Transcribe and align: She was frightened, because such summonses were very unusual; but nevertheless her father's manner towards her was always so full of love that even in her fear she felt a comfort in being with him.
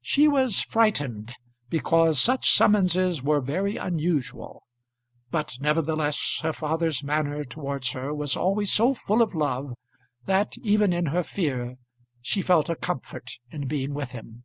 She 0.00 0.26
was 0.26 0.62
frightened, 0.62 1.34
because 1.68 2.18
such 2.18 2.50
summonses 2.50 3.22
were 3.22 3.42
very 3.42 3.76
unusual; 3.76 4.62
but 5.30 5.58
nevertheless 5.60 6.38
her 6.40 6.54
father's 6.54 7.04
manner 7.04 7.44
towards 7.44 7.90
her 7.90 8.14
was 8.14 8.36
always 8.38 8.72
so 8.72 8.94
full 8.94 9.20
of 9.20 9.34
love 9.34 9.74
that 10.24 10.56
even 10.62 10.94
in 10.94 11.04
her 11.08 11.22
fear 11.22 11.74
she 12.22 12.40
felt 12.40 12.70
a 12.70 12.74
comfort 12.74 13.32
in 13.50 13.66
being 13.68 13.92
with 13.92 14.12
him. 14.12 14.44